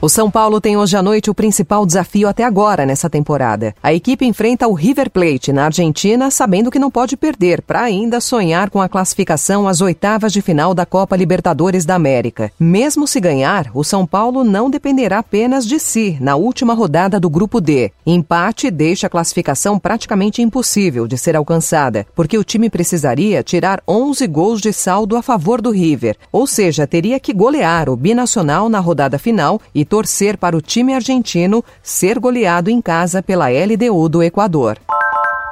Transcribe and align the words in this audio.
O 0.00 0.08
São 0.08 0.30
Paulo 0.30 0.60
tem 0.60 0.76
hoje 0.76 0.96
à 0.96 1.02
noite 1.02 1.28
o 1.28 1.34
principal 1.34 1.84
desafio 1.84 2.28
até 2.28 2.44
agora 2.44 2.86
nessa 2.86 3.10
temporada. 3.10 3.74
A 3.82 3.92
equipe 3.92 4.24
enfrenta 4.24 4.68
o 4.68 4.72
River 4.72 5.10
Plate 5.10 5.52
na 5.52 5.64
Argentina, 5.64 6.30
sabendo 6.30 6.70
que 6.70 6.78
não 6.78 6.88
pode 6.88 7.16
perder 7.16 7.62
para 7.62 7.82
ainda 7.82 8.20
sonhar 8.20 8.70
com 8.70 8.80
a 8.80 8.88
classificação 8.88 9.66
às 9.66 9.80
oitavas 9.80 10.32
de 10.32 10.40
final 10.40 10.72
da 10.72 10.86
Copa 10.86 11.16
Libertadores 11.16 11.84
da 11.84 11.96
América. 11.96 12.52
Mesmo 12.60 13.08
se 13.08 13.18
ganhar, 13.18 13.72
o 13.74 13.82
São 13.82 14.06
Paulo 14.06 14.44
não 14.44 14.70
dependerá 14.70 15.18
apenas 15.18 15.66
de 15.66 15.80
si 15.80 16.16
na 16.20 16.36
última 16.36 16.74
rodada 16.74 17.18
do 17.18 17.28
Grupo 17.28 17.60
D. 17.60 17.90
Empate 18.06 18.70
deixa 18.70 19.08
a 19.08 19.10
classificação 19.10 19.80
praticamente 19.80 20.40
impossível 20.40 21.08
de 21.08 21.18
ser 21.18 21.34
alcançada, 21.34 22.06
porque 22.14 22.38
o 22.38 22.44
time 22.44 22.70
precisaria 22.70 23.42
tirar 23.42 23.82
11 23.86 24.24
gols 24.28 24.60
de 24.60 24.72
saldo 24.72 25.16
a 25.16 25.22
favor 25.22 25.60
do 25.60 25.72
River, 25.72 26.16
ou 26.30 26.46
seja, 26.46 26.86
teria 26.86 27.18
que 27.18 27.34
golear 27.34 27.88
o 27.88 27.96
binacional 27.96 28.68
na 28.68 28.78
rodada 28.78 29.18
final 29.18 29.60
e 29.74 29.87
torcer 29.88 30.36
para 30.36 30.56
o 30.56 30.60
time 30.60 30.94
argentino 30.94 31.64
ser 31.82 32.18
goleado 32.18 32.70
em 32.70 32.80
casa 32.80 33.22
pela 33.22 33.48
LDU 33.48 34.08
do 34.08 34.22
Equador. 34.22 34.78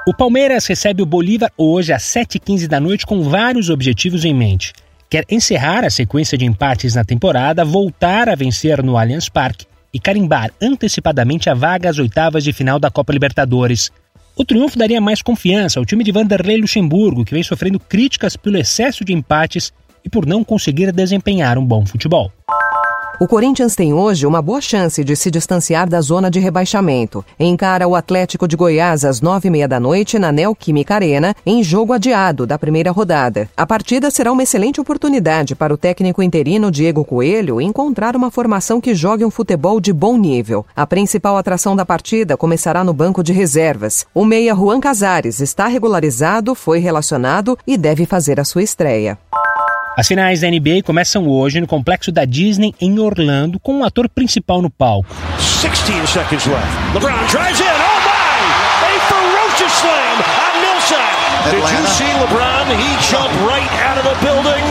O 0.06 0.14
Palmeiras 0.14 0.66
recebe 0.66 1.02
o 1.02 1.06
Bolívar 1.06 1.50
hoje 1.58 1.92
às 1.92 2.04
7h15 2.04 2.68
da 2.68 2.78
noite 2.78 3.04
com 3.04 3.24
vários 3.24 3.70
objetivos 3.70 4.24
em 4.24 4.32
mente. 4.32 4.72
Quer 5.10 5.24
encerrar 5.28 5.84
a 5.84 5.90
sequência 5.90 6.38
de 6.38 6.44
empates 6.44 6.94
na 6.94 7.04
temporada, 7.04 7.64
voltar 7.64 8.28
a 8.28 8.34
vencer 8.36 8.82
no 8.82 8.96
Allianz 8.96 9.28
Parque 9.28 9.66
e 9.92 9.98
carimbar 9.98 10.52
antecipadamente 10.60 11.48
a 11.48 11.54
vaga 11.54 11.90
às 11.90 11.98
oitavas 11.98 12.44
de 12.44 12.52
final 12.52 12.78
da 12.78 12.90
Copa 12.90 13.12
Libertadores. 13.12 13.90
O 14.36 14.44
triunfo 14.44 14.78
daria 14.78 15.00
mais 15.00 15.22
confiança 15.22 15.80
ao 15.80 15.86
time 15.86 16.04
de 16.04 16.12
Vanderlei 16.12 16.58
Luxemburgo, 16.58 17.24
que 17.24 17.32
vem 17.32 17.42
sofrendo 17.42 17.80
críticas 17.80 18.36
pelo 18.36 18.58
excesso 18.58 19.04
de 19.04 19.12
empates 19.12 19.72
e 20.04 20.10
por 20.10 20.26
não 20.26 20.44
conseguir 20.44 20.92
desempenhar 20.92 21.58
um 21.58 21.64
bom 21.64 21.86
futebol. 21.86 22.30
O 23.18 23.26
Corinthians 23.26 23.74
tem 23.74 23.94
hoje 23.94 24.26
uma 24.26 24.42
boa 24.42 24.60
chance 24.60 25.02
de 25.02 25.16
se 25.16 25.30
distanciar 25.30 25.88
da 25.88 26.02
zona 26.02 26.30
de 26.30 26.38
rebaixamento. 26.38 27.24
Encara 27.40 27.88
o 27.88 27.94
Atlético 27.94 28.46
de 28.46 28.56
Goiás 28.56 29.06
às 29.06 29.22
nove 29.22 29.48
e 29.48 29.50
meia 29.50 29.66
da 29.66 29.80
noite 29.80 30.18
na 30.18 30.30
Neoquímica 30.30 30.96
Arena, 30.96 31.34
em 31.46 31.64
jogo 31.64 31.94
adiado 31.94 32.46
da 32.46 32.58
primeira 32.58 32.90
rodada. 32.90 33.48
A 33.56 33.66
partida 33.66 34.10
será 34.10 34.30
uma 34.30 34.42
excelente 34.42 34.82
oportunidade 34.82 35.54
para 35.54 35.72
o 35.72 35.78
técnico 35.78 36.22
interino 36.22 36.70
Diego 36.70 37.06
Coelho 37.06 37.58
encontrar 37.58 38.14
uma 38.14 38.30
formação 38.30 38.82
que 38.82 38.94
jogue 38.94 39.24
um 39.24 39.30
futebol 39.30 39.80
de 39.80 39.94
bom 39.94 40.18
nível. 40.18 40.66
A 40.76 40.86
principal 40.86 41.38
atração 41.38 41.74
da 41.74 41.86
partida 41.86 42.36
começará 42.36 42.84
no 42.84 42.92
banco 42.92 43.22
de 43.22 43.32
reservas. 43.32 44.04
O 44.14 44.26
meia 44.26 44.54
Juan 44.54 44.78
Casares 44.78 45.40
está 45.40 45.66
regularizado, 45.68 46.54
foi 46.54 46.80
relacionado 46.80 47.58
e 47.66 47.78
deve 47.78 48.04
fazer 48.04 48.38
a 48.38 48.44
sua 48.44 48.62
estreia. 48.62 49.16
As 49.96 50.06
finais 50.06 50.42
da 50.42 50.50
NBA 50.50 50.82
começam 50.84 51.26
hoje 51.26 51.58
no 51.58 51.66
complexo 51.66 52.12
da 52.12 52.26
Disney 52.26 52.74
em 52.78 52.98
Orlando 52.98 53.58
com 53.58 53.76
o 53.76 53.78
um 53.78 53.84
ator 53.84 54.10
principal 54.10 54.60
no 54.60 54.68
palco. 54.68 55.08
16 55.62 56.10
seconds 56.10 56.44
left. 56.44 56.68
LeBron 56.92 57.16
drives 57.30 57.60
in. 57.60 57.64
Oh 57.64 58.00
my! 58.04 58.36
A 58.84 59.00
ferocious 59.08 59.72
slam 59.72 60.18
on 60.36 60.60
Millsap. 60.60 61.16
Did 61.50 61.62
you 61.62 61.86
see 61.86 62.04
LeBron? 62.04 62.66
He 62.76 62.92
jumped 63.10 63.34
right 63.48 63.72
out 63.88 63.96
of 63.96 64.04
the 64.04 64.16
building. 64.22 64.62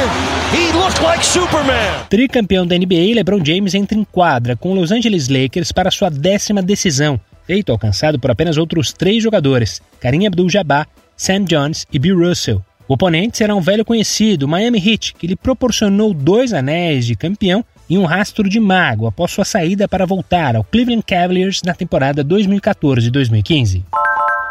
He 0.54 0.72
looked 0.78 1.02
like 1.02 1.26
Superman. 1.26 2.06
Tricampeão 2.08 2.68
da 2.68 2.78
NBA, 2.78 3.16
LeBron 3.16 3.44
James 3.44 3.74
entra 3.74 3.98
em 3.98 4.04
quadra 4.04 4.56
com 4.56 4.74
os 4.74 4.78
Los 4.78 4.92
Angeles 4.92 5.28
Lakers 5.28 5.72
para 5.72 5.90
sua 5.90 6.12
décima 6.12 6.62
decisão, 6.62 7.20
feito 7.48 7.72
alcançado 7.72 8.20
por 8.20 8.30
apenas 8.30 8.58
outros 8.58 8.94
três 8.94 9.24
jogadores: 9.24 9.82
Karim 10.00 10.28
Abdul-Jabbar, 10.28 10.88
Sam 11.18 11.46
Jones 11.46 11.88
e 11.92 11.98
Bill 11.98 12.20
Russell. 12.20 12.64
O 12.88 12.94
oponente 12.94 13.38
será 13.38 13.56
um 13.56 13.62
velho 13.62 13.84
conhecido, 13.84 14.48
Miami 14.48 14.78
Heat, 14.78 15.16
que 15.16 15.26
lhe 15.26 15.36
proporcionou 15.36 16.14
dois 16.14 16.54
anéis 16.54 17.06
de 17.06 17.16
campeão 17.16 17.66
e 17.90 17.98
um 17.98 18.06
rastro 18.06 18.48
de 18.48 18.60
mago 18.60 19.08
após 19.08 19.32
sua 19.32 19.46
saída 19.46 19.88
para 19.88 20.06
voltar 20.06 20.56
ao 20.56 20.64
Cleveland 20.64 21.04
Cavaliers 21.04 21.62
na 21.64 21.74
temporada 21.74 22.24
2014-2015. 22.24 23.84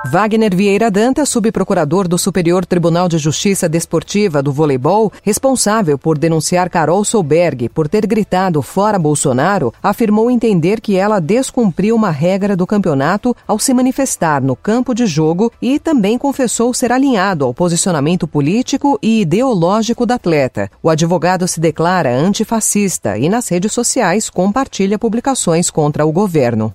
Wagner 0.06 0.54
Vieira 0.54 0.90
Dantas, 0.90 1.30
subprocurador 1.30 2.06
do 2.06 2.18
Superior 2.18 2.66
Tribunal 2.66 3.08
de 3.08 3.16
Justiça 3.16 3.66
Desportiva 3.66 4.42
do 4.42 4.52
Voleibol, 4.52 5.10
responsável 5.22 5.96
por 5.96 6.18
denunciar 6.18 6.68
Carol 6.68 7.02
Solberg 7.06 7.70
por 7.70 7.88
ter 7.88 8.06
gritado 8.06 8.60
fora 8.60 8.98
Bolsonaro, 8.98 9.72
afirmou 9.82 10.30
entender 10.30 10.82
que 10.82 10.94
ela 10.94 11.20
descumpriu 11.20 11.96
uma 11.96 12.10
regra 12.10 12.54
do 12.54 12.66
campeonato 12.66 13.34
ao 13.48 13.58
se 13.58 13.72
manifestar 13.72 14.42
no 14.42 14.54
campo 14.54 14.94
de 14.94 15.06
jogo 15.06 15.50
e 15.60 15.78
também 15.78 16.18
confessou 16.18 16.74
ser 16.74 16.92
alinhado 16.92 17.46
ao 17.46 17.54
posicionamento 17.54 18.28
político 18.28 18.98
e 19.02 19.22
ideológico 19.22 20.04
da 20.04 20.16
atleta. 20.16 20.70
O 20.82 20.90
advogado 20.90 21.48
se 21.48 21.58
declara 21.58 22.14
antifascista 22.14 23.16
e 23.16 23.30
nas 23.30 23.48
redes 23.48 23.72
sociais 23.72 24.28
compartilha 24.28 24.98
publicações 24.98 25.70
contra 25.70 26.04
o 26.04 26.12
governo. 26.12 26.74